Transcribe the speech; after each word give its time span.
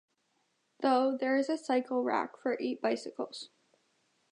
Though, 0.79 1.15
there 1.15 1.37
is 1.37 1.47
a 1.47 1.59
cycle 1.59 2.03
rack 2.03 2.35
for 2.35 2.57
eight 2.59 2.81
bicycles. 2.81 3.49